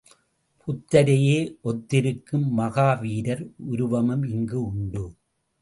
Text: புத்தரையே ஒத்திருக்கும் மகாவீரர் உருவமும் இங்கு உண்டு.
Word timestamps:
புத்தரையே 0.63 1.57
ஒத்திருக்கும் 1.61 2.57
மகாவீரர் 2.57 3.45
உருவமும் 3.65 4.23
இங்கு 4.23 4.65
உண்டு. 4.65 5.05